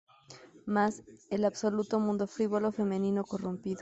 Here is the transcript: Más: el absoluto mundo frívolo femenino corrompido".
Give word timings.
Más: 0.65 1.03
el 1.29 1.45
absoluto 1.45 1.99
mundo 1.99 2.25
frívolo 2.25 2.71
femenino 2.71 3.23
corrompido". 3.23 3.69